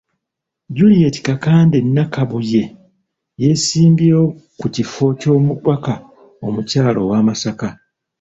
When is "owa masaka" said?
7.05-7.69